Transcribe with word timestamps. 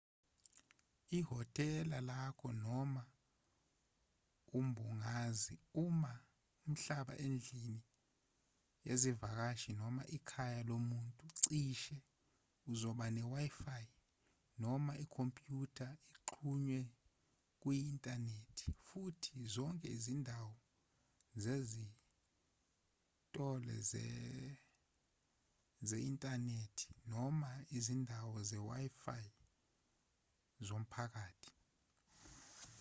ihhotela 1.17 1.97
lakho 2.09 2.47
noma 2.65 3.03
umbungazi 4.59 5.53
uma 5.85 6.13
uhlala 6.71 7.13
endlini 7.27 7.81
yezivakashi 8.87 9.69
noma 9.81 10.01
ikhaya 10.17 10.61
lomuntu 10.69 11.25
cishe 11.39 11.97
uzoba 12.71 13.05
ne-wifi 13.15 13.81
noma 14.63 14.91
ikhompyutha 15.03 15.87
exhunywe 16.15 16.79
kuyi-inthanethi 17.61 18.67
futhi 18.87 19.33
zonke 19.53 19.87
izindawo 19.97 20.55
zinezitolo 21.41 23.75
ze-inthanethi 25.89 26.87
noma 27.11 27.49
izindawo 27.77 28.35
ze-wifi 28.49 29.21
zomphakathi 30.67 31.51